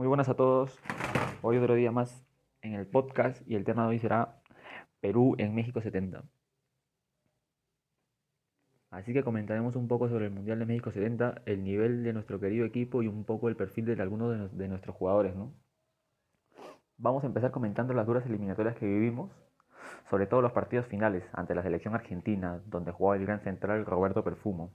Muy 0.00 0.06
buenas 0.06 0.30
a 0.30 0.34
todos. 0.34 0.80
Hoy 1.42 1.58
otro 1.58 1.74
día 1.74 1.92
más 1.92 2.24
en 2.62 2.72
el 2.72 2.86
podcast 2.86 3.46
y 3.46 3.54
el 3.54 3.66
tema 3.66 3.82
de 3.82 3.88
hoy 3.90 3.98
será 3.98 4.40
Perú 4.98 5.34
en 5.36 5.54
México 5.54 5.82
70. 5.82 6.24
Así 8.88 9.12
que 9.12 9.22
comentaremos 9.22 9.76
un 9.76 9.88
poco 9.88 10.08
sobre 10.08 10.24
el 10.24 10.30
Mundial 10.30 10.58
de 10.58 10.64
México 10.64 10.90
70, 10.90 11.42
el 11.44 11.62
nivel 11.64 12.02
de 12.02 12.14
nuestro 12.14 12.40
querido 12.40 12.64
equipo 12.64 13.02
y 13.02 13.08
un 13.08 13.26
poco 13.26 13.50
el 13.50 13.56
perfil 13.56 13.84
de 13.84 14.00
algunos 14.00 14.56
de, 14.56 14.68
nuestros 14.68 14.96
jugadores, 14.96 15.36
¿no? 15.36 15.52
Vamos 16.96 17.22
a 17.22 17.26
empezar 17.26 17.50
comentando 17.50 17.92
las 17.92 18.06
duras 18.06 18.24
eliminatorias 18.24 18.76
que 18.76 18.86
vivimos, 18.86 19.30
sobre 20.08 20.26
todo 20.26 20.40
los 20.40 20.52
partidos 20.52 20.86
finales 20.86 21.28
ante 21.34 21.54
la 21.54 21.62
selección 21.62 21.94
argentina, 21.94 22.62
donde 22.64 22.90
jugaba 22.90 23.16
el 23.16 23.26
gran 23.26 23.40
central 23.40 23.84
Roberto 23.84 24.24
Perfumo. 24.24 24.72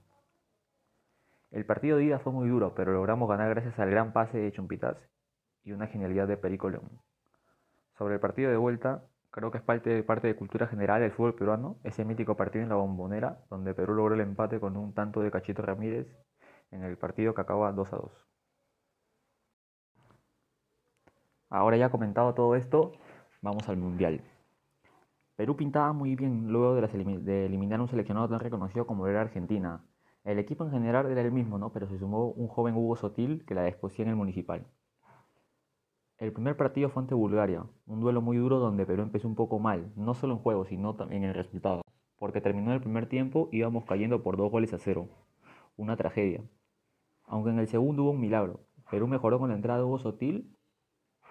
El 1.56 1.64
partido 1.64 1.96
de 1.96 2.04
ida 2.04 2.18
fue 2.18 2.34
muy 2.34 2.50
duro, 2.50 2.74
pero 2.74 2.92
logramos 2.92 3.30
ganar 3.30 3.48
gracias 3.48 3.78
al 3.78 3.88
gran 3.88 4.12
pase 4.12 4.36
de 4.36 4.52
Chumpitas 4.52 4.98
y 5.64 5.72
una 5.72 5.86
genialidad 5.86 6.28
de 6.28 6.36
Perico 6.36 6.68
León. 6.68 7.00
Sobre 7.96 8.16
el 8.16 8.20
partido 8.20 8.50
de 8.50 8.58
vuelta, 8.58 9.04
creo 9.30 9.50
que 9.50 9.56
es 9.56 9.64
parte, 9.64 10.02
parte 10.02 10.26
de 10.26 10.36
cultura 10.36 10.66
general 10.66 11.00
del 11.00 11.12
fútbol 11.12 11.34
peruano, 11.34 11.78
ese 11.82 12.04
mítico 12.04 12.36
partido 12.36 12.62
en 12.62 12.68
la 12.68 12.74
bombonera, 12.74 13.38
donde 13.48 13.72
Perú 13.72 13.94
logró 13.94 14.14
el 14.14 14.20
empate 14.20 14.60
con 14.60 14.76
un 14.76 14.92
tanto 14.92 15.22
de 15.22 15.30
Cachito 15.30 15.62
Ramírez 15.62 16.06
en 16.72 16.82
el 16.82 16.98
partido 16.98 17.34
que 17.34 17.40
acaba 17.40 17.72
2 17.72 17.90
a 17.90 17.96
2. 17.96 18.12
Ahora 21.48 21.78
ya 21.78 21.88
comentado 21.88 22.34
todo 22.34 22.54
esto, 22.54 22.92
vamos 23.40 23.66
al 23.70 23.78
Mundial. 23.78 24.20
Perú 25.36 25.56
pintaba 25.56 25.94
muy 25.94 26.16
bien 26.16 26.52
luego 26.52 26.74
de, 26.74 26.86
de 27.22 27.46
eliminar 27.46 27.80
un 27.80 27.88
seleccionado 27.88 28.28
tan 28.28 28.40
reconocido 28.40 28.86
como 28.86 29.06
era 29.06 29.22
Argentina, 29.22 29.80
el 30.26 30.40
equipo 30.40 30.64
en 30.64 30.72
general 30.72 31.06
era 31.10 31.20
el 31.20 31.30
mismo, 31.30 31.56
¿no? 31.56 31.72
pero 31.72 31.86
se 31.86 31.98
sumó 31.98 32.30
un 32.32 32.48
joven 32.48 32.74
Hugo 32.74 32.96
Sotil 32.96 33.44
que 33.46 33.54
la 33.54 33.62
desposía 33.62 34.04
en 34.04 34.10
el 34.10 34.16
municipal. 34.16 34.66
El 36.18 36.32
primer 36.32 36.56
partido 36.56 36.88
fue 36.88 37.02
ante 37.02 37.14
Bulgaria, 37.14 37.64
un 37.86 38.00
duelo 38.00 38.20
muy 38.20 38.36
duro 38.36 38.58
donde 38.58 38.84
Perú 38.86 39.02
empezó 39.02 39.28
un 39.28 39.36
poco 39.36 39.60
mal, 39.60 39.92
no 39.94 40.14
solo 40.14 40.32
en 40.34 40.40
juego, 40.40 40.64
sino 40.64 40.96
también 40.96 41.22
en 41.22 41.28
el 41.28 41.36
resultado, 41.36 41.82
porque 42.18 42.40
terminó 42.40 42.72
el 42.72 42.80
primer 42.80 43.08
tiempo 43.08 43.48
íbamos 43.52 43.84
cayendo 43.84 44.24
por 44.24 44.36
dos 44.36 44.50
goles 44.50 44.72
a 44.72 44.78
cero, 44.78 45.08
una 45.76 45.96
tragedia. 45.96 46.42
Aunque 47.26 47.50
en 47.50 47.60
el 47.60 47.68
segundo 47.68 48.02
hubo 48.02 48.10
un 48.10 48.20
milagro, 48.20 48.66
Perú 48.90 49.06
mejoró 49.06 49.38
con 49.38 49.50
la 49.50 49.54
entrada 49.54 49.78
de 49.78 49.84
Hugo 49.84 50.00
Sotil 50.00 50.56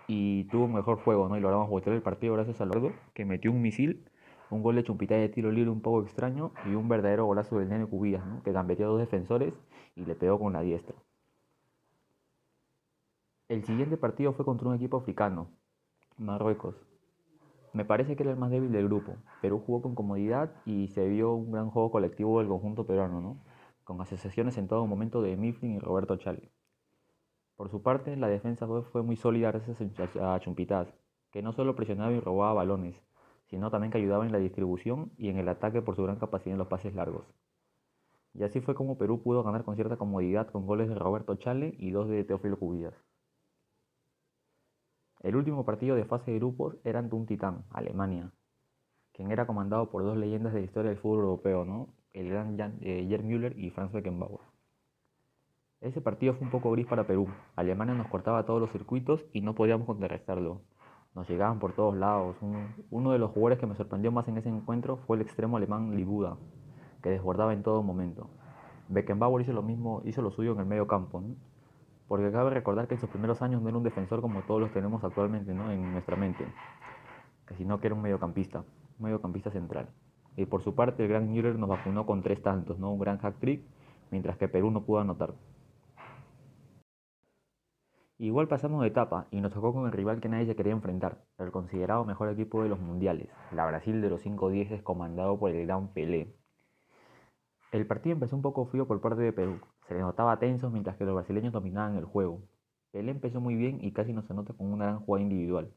y 0.08 0.46
tuvo 0.46 0.66
un 0.66 0.74
mejor 0.74 1.00
juego, 1.00 1.28
¿no? 1.28 1.36
Y 1.36 1.42
logramos 1.42 1.70
voltear 1.70 1.98
el 1.98 2.02
partido 2.02 2.34
gracias 2.34 2.62
a 2.62 2.66
Lordo, 2.66 2.92
que 3.14 3.26
metió 3.26 3.52
un 3.52 3.62
misil 3.62 4.10
un 4.50 4.62
gol 4.62 4.76
de 4.76 4.84
Chumpita 4.84 5.16
de 5.16 5.30
tiro 5.30 5.52
libre 5.52 5.70
un 5.70 5.82
poco 5.82 6.04
extraño 6.04 6.52
y 6.66 6.76
un 6.76 6.88
verdadero 6.88 7.26
golazo 7.26 7.60
del 7.60 7.70
Nene 7.70 7.88
Cubillas, 7.88 8.24
que 8.44 8.52
gambeteó 8.52 8.86
a 8.86 8.90
dos 8.90 9.00
defensores 9.00 9.54
y 9.96 10.06
le 10.06 10.16
pegó 10.16 10.40
con 10.40 10.54
la 10.54 10.62
diestra. 10.62 10.96
El 13.48 13.64
siguiente 13.64 13.98
partido 13.98 14.34
fue 14.34 14.46
contra 14.46 14.68
un 14.68 14.76
equipo 14.76 14.98
africano, 14.98 15.50
Marruecos. 16.18 16.76
Me 17.74 17.86
parece 17.86 18.16
que 18.16 18.24
era 18.24 18.32
el 18.32 18.38
más 18.38 18.52
débil 18.52 18.72
del 18.72 18.88
grupo. 18.88 19.18
Perú 19.42 19.62
jugó 19.66 19.82
con 19.82 19.96
comodidad 19.96 20.52
y 20.66 20.88
se 20.88 21.08
vio 21.08 21.34
un 21.34 21.52
gran 21.52 21.70
juego 21.70 21.92
colectivo 21.92 22.40
del 22.40 22.48
conjunto 22.48 22.86
peruano, 22.88 23.22
¿no? 23.22 23.38
con 23.86 24.02
asociaciones 24.02 24.58
en 24.58 24.68
todo 24.68 24.86
momento 24.88 25.22
de 25.22 25.38
Mifflin 25.38 25.76
y 25.76 25.80
Roberto 25.80 26.18
Chale. 26.18 26.52
Por 27.56 27.70
su 27.70 27.82
parte, 27.82 28.18
la 28.18 28.28
defensa 28.28 28.68
fue 28.92 29.04
muy 29.04 29.16
sólida 29.16 29.52
gracias 29.52 29.80
a 30.20 30.40
Chumpitas, 30.40 30.94
que 31.32 31.42
no 31.42 31.54
solo 31.54 31.76
presionaba 31.76 32.12
y 32.12 32.20
robaba 32.20 32.54
balones, 32.54 33.02
sino 33.56 33.72
también 33.72 33.90
que 33.90 34.00
ayudaba 34.00 34.26
en 34.26 34.34
la 34.34 34.38
distribución 34.38 35.14
y 35.18 35.30
en 35.30 35.38
el 35.38 35.48
ataque 35.48 35.82
por 35.82 35.96
su 35.96 36.04
gran 36.04 36.18
capacidad 36.18 36.52
en 36.52 36.58
los 36.58 36.68
pases 36.68 36.94
largos. 36.94 37.24
Y 38.34 38.44
así 38.44 38.60
fue 38.60 38.76
como 38.76 38.98
Perú 38.98 39.24
pudo 39.24 39.44
ganar 39.44 39.64
con 39.64 39.76
cierta 39.76 39.96
comodidad 39.96 40.50
con 40.50 40.66
goles 40.66 40.90
de 40.90 40.96
Roberto 40.96 41.36
Chale 41.36 41.74
y 41.80 41.92
dos 41.92 42.10
de 42.10 42.26
Teófilo 42.26 42.60
Cubillas. 42.60 42.94
El 45.22 45.38
último 45.38 45.64
partido 45.64 45.96
de 45.96 46.04
fase 46.04 46.32
de 46.32 46.40
grupos 46.40 46.76
era 46.84 47.00
ante 47.00 47.16
un 47.16 47.28
titán, 47.28 47.64
Alemania, 47.70 48.30
quien 49.14 49.32
era 49.32 49.48
comandado 49.48 49.90
por 49.90 50.04
dos 50.04 50.18
leyendas 50.18 50.52
de 50.52 50.60
la 50.60 50.66
historia 50.66 50.90
del 50.90 51.00
fútbol 51.00 51.20
europeo, 51.20 51.64
¿no? 51.64 51.88
el 52.12 52.28
gran 52.28 52.58
eh, 52.82 53.06
Gerd 53.08 53.24
Müller 53.24 53.58
y 53.58 53.70
Franz 53.70 53.94
Beckenbauer. 53.94 54.42
Ese 55.80 56.02
partido 56.02 56.34
fue 56.34 56.44
un 56.44 56.52
poco 56.52 56.72
gris 56.72 56.88
para 56.88 57.08
Perú. 57.08 57.30
Alemania 57.56 57.96
nos 57.96 58.08
cortaba 58.08 58.46
todos 58.46 58.60
los 58.60 58.72
circuitos 58.72 59.24
y 59.32 59.40
no 59.40 59.56
podíamos 59.56 59.88
contrarrestarlo 59.88 60.60
nos 61.16 61.30
llegaban 61.30 61.60
por 61.60 61.74
todos 61.74 61.96
lados. 61.96 62.36
uno 62.92 63.12
de 63.12 63.18
los 63.18 63.32
jugadores 63.32 63.58
que 63.58 63.66
me 63.66 63.76
sorprendió 63.76 64.12
más 64.12 64.28
en 64.28 64.38
ese 64.38 64.50
encuentro 64.50 64.98
fue 64.98 65.16
el 65.16 65.22
extremo 65.22 65.58
alemán 65.58 65.96
Libuda, 65.96 66.38
que 67.02 67.10
desbordaba 67.10 67.54
en 67.54 67.64
todo 67.64 67.82
momento. 67.82 68.30
Beckenbauer 68.90 69.42
hizo 69.42 69.54
lo 69.54 69.64
mismo, 69.64 70.02
hizo 70.06 70.22
lo 70.22 70.32
suyo 70.32 70.52
en 70.52 70.60
el 70.60 70.66
medio 70.66 70.88
campo, 70.88 71.24
porque 72.08 72.32
cabe 72.32 72.52
recordar 72.52 72.88
que 72.88 72.96
en 72.96 73.00
sus 73.00 73.10
primeros 73.10 73.42
años 73.42 73.62
no 73.62 73.70
era 73.70 73.78
un 73.78 73.84
defensor 73.84 74.22
como 74.22 74.42
todos 74.44 74.62
los 74.62 74.72
tenemos 74.72 75.04
actualmente 75.04 75.54
¿no? 75.54 75.72
en 75.72 75.92
nuestra 75.94 76.16
mente, 76.18 76.46
sino 77.58 77.80
que 77.80 77.88
era 77.88 77.96
un 77.96 78.02
mediocampista, 78.02 78.60
un 79.00 79.06
mediocampista 79.06 79.50
central. 79.50 79.90
Y 80.36 80.46
por 80.46 80.62
su 80.62 80.76
parte 80.76 81.04
el 81.04 81.10
gran 81.10 81.30
Müller 81.30 81.58
nos 81.58 81.70
vacunó 81.70 82.06
con 82.06 82.22
tres 82.22 82.44
tantos, 82.44 82.78
¿no? 82.78 82.92
un 82.92 83.00
gran 83.00 83.18
hack 83.20 83.40
trick, 83.40 83.64
mientras 84.12 84.38
que 84.38 84.50
Perú 84.50 84.70
no 84.70 84.84
pudo 84.84 85.00
anotar. 85.00 85.34
Igual 88.18 88.48
pasamos 88.48 88.82
de 88.82 88.88
etapa 88.88 89.28
y 89.30 89.42
nos 89.42 89.52
tocó 89.52 89.74
con 89.74 89.88
el 89.88 89.92
rival 89.92 90.22
que 90.22 90.30
nadie 90.30 90.46
se 90.46 90.56
quería 90.56 90.72
enfrentar, 90.72 91.26
el 91.38 91.52
considerado 91.52 92.06
mejor 92.06 92.30
equipo 92.30 92.64
de 92.64 92.70
los 92.70 92.80
mundiales, 92.80 93.28
la 93.52 93.66
Brasil 93.66 94.00
de 94.02 94.10
los 94.10 94.24
5-10 94.24 94.84
comandado 94.84 95.38
por 95.38 95.52
el 95.52 95.66
gran 95.66 95.90
Pelé. 95.90 96.34
El 97.74 97.86
partido 97.86 98.14
empezó 98.14 98.38
un 98.38 98.42
poco 98.42 98.68
frío 98.68 98.88
por 98.88 99.02
parte 99.02 99.22
de 99.22 99.34
Perú, 99.34 99.60
se 99.90 99.96
le 99.96 100.00
notaba 100.00 100.40
tenso 100.40 100.70
mientras 100.70 100.96
que 100.96 101.04
los 101.04 101.14
brasileños 101.14 101.52
dominaban 101.52 101.98
el 101.98 102.06
juego. 102.06 102.40
Pelé 102.92 103.12
empezó 103.12 103.42
muy 103.42 103.56
bien 103.56 103.84
y 103.84 103.92
casi 103.92 104.14
no 104.14 104.22
se 104.22 104.34
nota 104.34 104.54
con 104.54 104.72
una 104.72 104.86
gran 104.86 105.00
jugada 105.02 105.24
individual. 105.24 105.74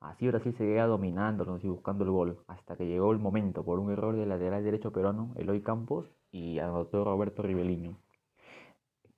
Así 0.00 0.26
Brasil 0.26 0.54
seguía 0.58 0.84
dominándonos 0.84 1.64
y 1.64 1.68
buscando 1.68 2.04
el 2.04 2.10
gol, 2.10 2.44
hasta 2.48 2.76
que 2.76 2.86
llegó 2.86 3.12
el 3.12 3.18
momento 3.18 3.64
por 3.64 3.78
un 3.78 3.90
error 3.90 4.14
del 4.14 4.28
lateral 4.28 4.62
derecho 4.62 4.92
peruano, 4.92 5.32
Eloy 5.36 5.62
Campos, 5.62 6.06
y 6.30 6.58
anotó 6.58 7.02
Roberto 7.02 7.42
Rivellino 7.42 7.96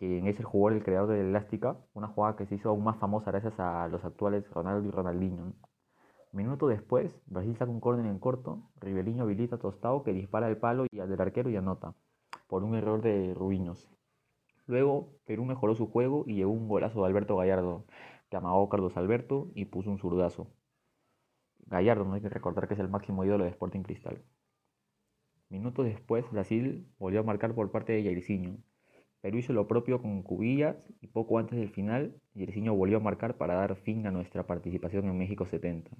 quien 0.02 0.26
es 0.26 0.36
el 0.40 0.46
jugador, 0.46 0.76
el 0.76 0.84
creador 0.84 1.10
de 1.10 1.20
Elástica, 1.20 1.76
una 1.94 2.08
jugada 2.08 2.34
que 2.34 2.44
se 2.44 2.56
hizo 2.56 2.70
aún 2.70 2.82
más 2.82 2.96
famosa 2.96 3.30
gracias 3.30 3.60
a 3.60 3.86
los 3.86 4.04
actuales 4.04 4.50
Ronaldo 4.50 4.88
y 4.88 4.90
Ronaldinho. 4.90 5.52
Minuto 6.32 6.66
después, 6.66 7.22
Brasil 7.26 7.56
saca 7.56 7.70
un 7.70 7.78
córner 7.78 8.06
en 8.06 8.18
corto, 8.18 8.68
Riveliño 8.80 9.22
habilita 9.22 9.54
a 9.54 9.58
Tostao 9.60 10.02
que 10.02 10.12
dispara 10.12 10.48
el 10.48 10.56
palo 10.56 10.86
y 10.90 10.98
al 10.98 11.08
del 11.08 11.20
arquero 11.20 11.50
y 11.50 11.56
anota, 11.56 11.94
por 12.48 12.64
un 12.64 12.74
error 12.74 13.00
de 13.00 13.32
Rubiños. 13.32 13.88
Luego, 14.66 15.12
Perú 15.24 15.44
mejoró 15.44 15.76
su 15.76 15.86
juego 15.86 16.24
y 16.26 16.34
llegó 16.34 16.50
un 16.50 16.66
golazo 16.66 17.00
de 17.02 17.06
Alberto 17.06 17.36
Gallardo, 17.36 17.84
que 18.28 18.36
amagó 18.36 18.68
Carlos 18.68 18.96
Alberto 18.96 19.52
y 19.54 19.66
puso 19.66 19.88
un 19.88 19.98
zurdazo. 19.98 20.48
Gallardo, 21.66 22.04
no 22.04 22.14
hay 22.14 22.22
que 22.22 22.28
recordar 22.28 22.66
que 22.66 22.74
es 22.74 22.80
el 22.80 22.88
máximo 22.88 23.24
ídolo 23.24 23.44
de 23.44 23.50
Sporting 23.50 23.82
Cristal. 23.82 24.20
Minutos 25.48 25.84
después, 25.86 26.28
Brasil 26.32 26.88
volvió 26.98 27.20
a 27.20 27.22
marcar 27.22 27.54
por 27.54 27.70
parte 27.70 27.92
de 27.92 28.02
Jairzinho, 28.02 28.58
Perú 29.22 29.38
hizo 29.38 29.52
lo 29.52 29.68
propio 29.68 30.02
con 30.02 30.22
Cubillas 30.22 30.76
y 31.00 31.06
poco 31.06 31.38
antes 31.38 31.56
del 31.56 31.70
final, 31.70 32.20
Yersinho 32.34 32.74
volvió 32.74 32.96
a 32.96 33.00
marcar 33.00 33.36
para 33.36 33.54
dar 33.54 33.76
fin 33.76 34.04
a 34.04 34.10
nuestra 34.10 34.48
participación 34.48 35.04
en 35.04 35.16
México 35.16 35.46
70. 35.46 35.92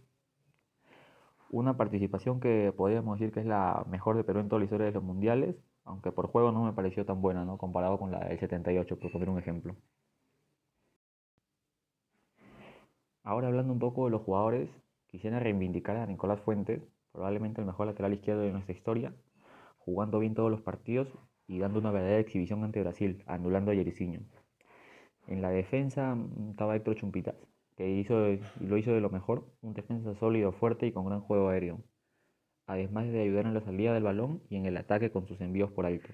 Una 1.50 1.76
participación 1.76 2.40
que 2.40 2.72
podríamos 2.76 3.20
decir 3.20 3.32
que 3.32 3.38
es 3.38 3.46
la 3.46 3.84
mejor 3.88 4.16
de 4.16 4.24
Perú 4.24 4.40
en 4.40 4.48
toda 4.48 4.58
la 4.58 4.64
historia 4.64 4.86
de 4.86 4.92
los 4.92 5.04
mundiales, 5.04 5.54
aunque 5.84 6.10
por 6.10 6.26
juego 6.26 6.50
no 6.50 6.64
me 6.64 6.72
pareció 6.72 7.06
tan 7.06 7.22
buena, 7.22 7.44
¿no? 7.44 7.58
comparado 7.58 7.96
con 7.96 8.10
la 8.10 8.18
del 8.26 8.40
78, 8.40 8.98
por 8.98 9.12
poner 9.12 9.28
un 9.28 9.38
ejemplo. 9.38 9.76
Ahora 13.22 13.46
hablando 13.46 13.72
un 13.72 13.78
poco 13.78 14.06
de 14.06 14.10
los 14.10 14.22
jugadores, 14.22 14.68
quisiera 15.06 15.38
reivindicar 15.38 15.96
a 15.96 16.06
Nicolás 16.06 16.40
Fuentes, 16.40 16.82
probablemente 17.12 17.60
el 17.60 17.68
mejor 17.68 17.86
lateral 17.86 18.14
izquierdo 18.14 18.42
de 18.42 18.50
nuestra 18.50 18.74
historia, 18.74 19.14
jugando 19.78 20.18
bien 20.18 20.34
todos 20.34 20.50
los 20.50 20.60
partidos 20.60 21.06
y 21.52 21.58
dando 21.58 21.80
una 21.80 21.90
verdadera 21.90 22.20
exhibición 22.20 22.64
ante 22.64 22.80
Brasil, 22.80 23.22
anulando 23.26 23.70
a 23.70 23.74
Yericiño. 23.74 24.20
En 25.26 25.42
la 25.42 25.50
defensa 25.50 26.14
mm, 26.14 26.50
estaba 26.52 26.74
Héctor 26.74 26.96
Chumpitas, 26.96 27.36
que 27.76 27.90
hizo, 27.90 28.14
lo 28.60 28.78
hizo 28.78 28.92
de 28.92 29.02
lo 29.02 29.10
mejor, 29.10 29.46
un 29.60 29.74
defensa 29.74 30.14
sólido, 30.14 30.52
fuerte 30.52 30.86
y 30.86 30.92
con 30.92 31.04
gran 31.04 31.20
juego 31.20 31.50
aéreo, 31.50 31.84
además 32.66 33.12
de 33.12 33.20
ayudar 33.20 33.44
en 33.44 33.52
la 33.52 33.60
salida 33.60 33.92
del 33.92 34.02
balón 34.02 34.42
y 34.48 34.56
en 34.56 34.64
el 34.64 34.78
ataque 34.78 35.10
con 35.10 35.26
sus 35.26 35.42
envíos 35.42 35.70
por 35.72 35.84
alto. 35.84 36.08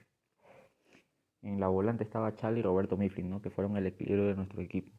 En 1.42 1.60
la 1.60 1.68
volante 1.68 2.02
estaba 2.02 2.34
Charlie 2.34 2.58
y 2.58 2.62
Roberto 2.64 2.96
Mifflin, 2.96 3.30
¿no? 3.30 3.40
que 3.40 3.50
fueron 3.50 3.76
el 3.76 3.86
equilibrio 3.86 4.26
de 4.26 4.34
nuestro 4.34 4.60
equipo. 4.60 4.90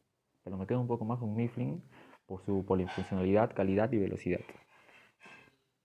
Pero 0.42 0.56
me 0.56 0.66
quedo 0.66 0.80
un 0.80 0.86
poco 0.86 1.04
más 1.04 1.18
con 1.18 1.36
Mifflin 1.36 1.82
por 2.24 2.42
su 2.46 2.64
polifuncionalidad, 2.64 3.52
calidad 3.52 3.92
y 3.92 3.98
velocidad. 3.98 4.40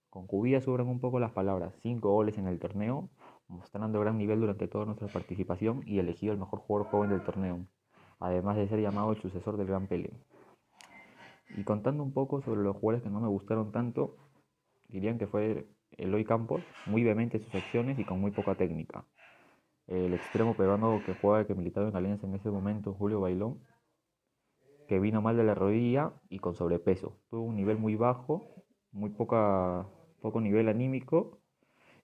Con 0.08 0.26
Cubilla 0.26 0.62
sobran 0.62 0.86
un 0.88 0.98
poco 0.98 1.20
las 1.20 1.32
palabras, 1.32 1.74
5 1.82 2.10
goles 2.10 2.38
en 2.38 2.46
el 2.46 2.58
torneo, 2.58 3.10
mostrando 3.48 4.00
gran 4.00 4.18
nivel 4.18 4.40
durante 4.40 4.68
toda 4.68 4.84
nuestra 4.84 5.08
participación 5.08 5.82
y 5.86 5.98
elegido 5.98 6.32
el 6.32 6.38
mejor 6.38 6.60
jugador 6.60 6.90
joven 6.90 7.10
del 7.10 7.22
torneo, 7.22 7.66
además 8.18 8.56
de 8.56 8.68
ser 8.68 8.80
llamado 8.80 9.12
el 9.12 9.20
sucesor 9.20 9.56
del 9.56 9.66
Gran 9.68 9.86
Pele. 9.86 10.12
Y 11.56 11.64
contando 11.64 12.02
un 12.02 12.12
poco 12.12 12.42
sobre 12.42 12.62
los 12.62 12.76
jugadores 12.76 13.02
que 13.02 13.10
no 13.10 13.20
me 13.20 13.28
gustaron 13.28 13.72
tanto, 13.72 14.16
dirían 14.88 15.18
que 15.18 15.26
fue 15.26 15.68
Eloy 15.92 16.24
Campos, 16.24 16.62
muy 16.86 17.04
vehemente 17.04 17.38
en 17.38 17.44
sus 17.44 17.54
acciones 17.54 17.98
y 17.98 18.04
con 18.04 18.20
muy 18.20 18.32
poca 18.32 18.54
técnica. 18.56 19.04
El 19.86 20.14
extremo 20.14 20.56
peruano 20.56 21.00
que 21.06 21.14
juega, 21.14 21.46
que 21.46 21.54
militaba 21.54 21.88
en 21.88 21.96
Alianza 21.96 22.26
en 22.26 22.34
ese 22.34 22.50
momento, 22.50 22.94
Julio 22.94 23.20
Bailón. 23.20 23.60
que 24.88 25.00
vino 25.00 25.20
mal 25.20 25.36
de 25.36 25.44
la 25.44 25.54
rodilla 25.54 26.12
y 26.28 26.38
con 26.38 26.54
sobrepeso. 26.54 27.18
Tuvo 27.30 27.42
un 27.42 27.56
nivel 27.56 27.78
muy 27.78 27.96
bajo, 27.96 28.42
muy 28.92 29.10
poca, 29.10 29.86
poco 30.20 30.40
nivel 30.40 30.68
anímico 30.68 31.40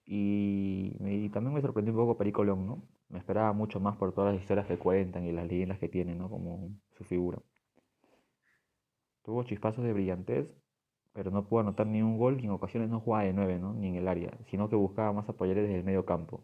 y, 0.05 1.29
también 1.29 1.53
me 1.53 1.61
sorprendió 1.61 1.93
un 1.93 1.99
poco 1.99 2.17
Perico 2.17 2.43
León, 2.43 2.65
¿no? 2.67 2.83
Me 3.09 3.19
esperaba 3.19 3.53
mucho 3.53 3.79
más 3.79 3.97
por 3.97 4.13
todas 4.13 4.33
las 4.33 4.41
historias 4.41 4.67
que 4.67 4.77
cuentan 4.77 5.25
y 5.25 5.31
las 5.31 5.47
leyendas 5.47 5.79
que 5.79 5.89
tienen, 5.89 6.17
¿no? 6.17 6.29
Como 6.29 6.69
su 6.97 7.03
figura. 7.03 7.39
Tuvo 9.23 9.43
chispazos 9.43 9.83
de 9.83 9.93
brillantez, 9.93 10.47
pero 11.13 11.31
no 11.31 11.47
pudo 11.47 11.61
anotar 11.61 11.87
ni 11.87 12.01
un 12.01 12.17
gol 12.17 12.39
y 12.41 12.45
en 12.45 12.51
ocasiones 12.51 12.89
no 12.89 12.99
jugaba 12.99 13.23
de 13.25 13.33
nueve, 13.33 13.59
¿no? 13.59 13.73
Ni 13.73 13.87
en 13.89 13.95
el 13.95 14.07
área, 14.07 14.31
sino 14.49 14.69
que 14.69 14.75
buscaba 14.75 15.13
más 15.13 15.27
apoyar 15.29 15.55
desde 15.57 15.75
el 15.77 15.83
medio 15.83 16.05
campo. 16.05 16.43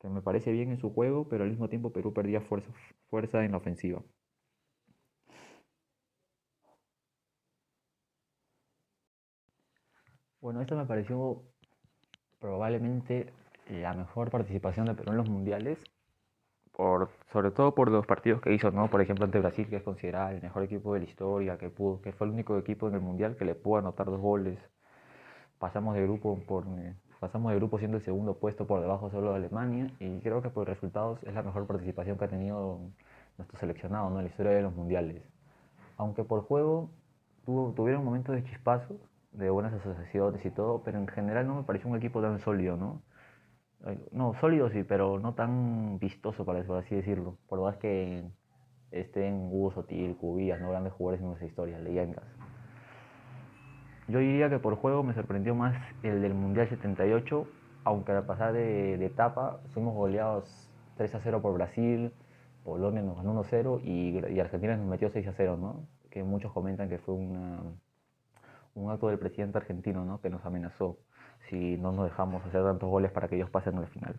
Que 0.00 0.08
me 0.08 0.22
parece 0.22 0.52
bien 0.52 0.70
en 0.70 0.78
su 0.78 0.90
juego, 0.92 1.28
pero 1.28 1.44
al 1.44 1.50
mismo 1.50 1.68
tiempo 1.68 1.92
Perú 1.92 2.12
perdía 2.12 2.40
fuerza, 2.40 2.72
fuerza 3.10 3.44
en 3.44 3.52
la 3.52 3.58
ofensiva. 3.58 4.02
Bueno, 10.40 10.60
esto 10.60 10.76
me 10.76 10.86
pareció 10.86 11.42
probablemente 12.40 13.32
la 13.68 13.94
mejor 13.94 14.30
participación 14.30 14.86
de 14.86 14.94
Perú 14.94 15.12
en 15.12 15.18
los 15.18 15.28
mundiales, 15.28 15.84
por, 16.72 17.10
sobre 17.32 17.50
todo 17.50 17.74
por 17.74 17.90
los 17.90 18.06
partidos 18.06 18.40
que 18.40 18.52
hizo, 18.54 18.70
¿no? 18.70 18.88
Por 18.88 19.00
ejemplo, 19.02 19.24
ante 19.24 19.38
Brasil, 19.38 19.68
que 19.68 19.76
es 19.76 19.82
considerado 19.82 20.30
el 20.30 20.42
mejor 20.42 20.62
equipo 20.62 20.94
de 20.94 21.00
la 21.00 21.04
historia, 21.04 21.58
que, 21.58 21.68
pudo, 21.68 22.00
que 22.00 22.12
fue 22.12 22.26
el 22.26 22.32
único 22.32 22.56
equipo 22.58 22.88
en 22.88 22.94
el 22.94 23.00
mundial 23.00 23.36
que 23.36 23.44
le 23.44 23.54
pudo 23.54 23.78
anotar 23.78 24.06
dos 24.06 24.20
goles. 24.20 24.58
Pasamos 25.58 25.94
de 25.94 26.02
grupo 26.02 26.40
por, 26.46 26.64
eh, 26.78 26.96
pasamos 27.20 27.52
de 27.52 27.58
grupo 27.58 27.78
siendo 27.78 27.98
el 27.98 28.02
segundo 28.02 28.38
puesto 28.38 28.66
por 28.66 28.80
debajo 28.80 29.10
solo 29.10 29.30
de 29.32 29.36
Alemania 29.36 29.92
y 30.00 30.20
creo 30.20 30.40
que 30.40 30.48
por 30.48 30.66
resultados 30.66 31.22
es 31.24 31.34
la 31.34 31.42
mejor 31.42 31.66
participación 31.66 32.16
que 32.16 32.24
ha 32.24 32.28
tenido 32.28 32.80
nuestro 33.36 33.58
seleccionado 33.58 34.08
en 34.08 34.24
la 34.24 34.30
historia 34.30 34.52
de 34.52 34.62
los 34.62 34.74
mundiales. 34.74 35.22
Aunque 35.98 36.24
por 36.24 36.42
juego 36.44 36.88
tuvo, 37.44 37.72
tuvieron 37.72 38.04
momentos 38.04 38.34
de 38.34 38.42
chispazos, 38.44 38.96
de 39.32 39.50
buenas 39.50 39.72
asociaciones 39.72 40.44
y 40.44 40.50
todo, 40.50 40.82
pero 40.82 40.98
en 40.98 41.08
general 41.08 41.46
no 41.46 41.56
me 41.56 41.62
pareció 41.62 41.88
un 41.88 41.96
equipo 41.96 42.20
tan 42.20 42.38
sólido, 42.40 42.76
¿no? 42.76 43.02
No, 44.12 44.34
sólido 44.34 44.68
sí, 44.70 44.84
pero 44.84 45.18
no 45.18 45.34
tan 45.34 45.98
vistoso, 45.98 46.44
para 46.44 46.60
así 46.60 46.94
decirlo. 46.94 47.38
Por 47.48 47.60
más 47.60 47.76
que 47.78 48.24
estén 48.90 49.48
Hugo 49.50 49.72
Sotil, 49.72 50.16
Cubillas, 50.16 50.60
¿no? 50.60 50.70
grandes 50.70 50.92
jugadores 50.92 51.20
en 51.20 51.28
nuestra 51.28 51.46
historia, 51.46 51.78
leyendas. 51.78 52.24
Yo 54.08 54.18
diría 54.18 54.50
que 54.50 54.58
por 54.58 54.74
juego 54.76 55.02
me 55.02 55.14
sorprendió 55.14 55.54
más 55.54 55.74
el 56.02 56.20
del 56.20 56.34
Mundial 56.34 56.68
78, 56.68 57.46
aunque 57.84 58.12
al 58.12 58.26
pasar 58.26 58.52
de, 58.52 58.98
de 58.98 59.06
etapa 59.06 59.60
fuimos 59.72 59.94
goleados 59.94 60.68
3 60.96 61.14
a 61.14 61.20
0 61.20 61.40
por 61.40 61.54
Brasil, 61.54 62.12
Polonia 62.64 63.02
nos 63.02 63.16
ganó 63.16 63.32
1 63.32 63.44
0 63.44 63.80
y, 63.82 64.18
y 64.28 64.40
Argentina 64.40 64.76
nos 64.76 64.86
metió 64.86 65.08
6 65.10 65.28
a 65.28 65.32
0, 65.32 65.56
¿no? 65.56 65.86
Que 66.10 66.22
muchos 66.22 66.52
comentan 66.52 66.88
que 66.88 66.98
fue 66.98 67.14
una, 67.14 67.62
un 68.80 68.90
acto 68.90 69.08
del 69.08 69.18
presidente 69.18 69.58
argentino 69.58 70.04
¿no? 70.04 70.20
que 70.20 70.30
nos 70.30 70.44
amenazó 70.44 70.98
si 71.48 71.76
no 71.76 71.92
nos 71.92 72.04
dejamos 72.06 72.44
hacer 72.46 72.62
tantos 72.62 72.88
goles 72.88 73.10
para 73.12 73.28
que 73.28 73.36
ellos 73.36 73.50
pasen 73.50 73.76
al 73.78 73.86
final. 73.88 74.16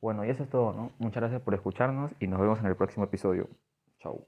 Bueno, 0.00 0.24
y 0.24 0.30
eso 0.30 0.44
es 0.44 0.50
todo, 0.50 0.72
¿no? 0.72 0.92
Muchas 0.98 1.20
gracias 1.20 1.42
por 1.42 1.54
escucharnos 1.54 2.10
y 2.20 2.26
nos 2.26 2.40
vemos 2.40 2.58
en 2.60 2.66
el 2.66 2.76
próximo 2.76 3.04
episodio. 3.04 3.48
Chao. 3.98 4.26